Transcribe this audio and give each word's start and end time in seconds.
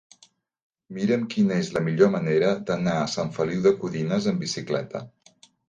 Mira'm 0.97 1.27
quina 1.33 1.57
és 1.65 1.69
la 1.75 1.83
millor 1.89 2.11
manera 2.17 2.51
d'anar 2.71 2.97
a 3.03 3.05
Sant 3.19 3.31
Feliu 3.39 3.63
de 3.69 3.77
Codines 3.85 4.31
amb 4.35 4.45
bicicleta. 4.49 5.07